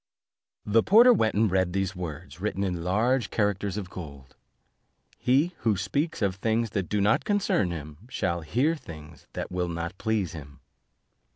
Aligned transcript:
The 0.65 0.81
porter 0.81 1.13
went 1.13 1.35
and 1.35 1.51
read 1.51 1.73
these 1.73 1.95
words, 1.95 2.41
written 2.41 2.63
in 2.63 2.83
large 2.83 3.29
characters 3.29 3.77
of 3.77 3.91
gold: 3.91 4.35
"He 5.19 5.53
who 5.59 5.77
speaks 5.77 6.23
of 6.23 6.37
things 6.37 6.71
that 6.71 6.89
do 6.89 6.99
not 6.99 7.23
concern 7.23 7.69
him, 7.69 7.99
shall 8.09 8.41
hear 8.41 8.75
things 8.75 9.27
that 9.33 9.51
will 9.51 9.69
not 9.69 9.99
please 9.99 10.31
him." 10.31 10.59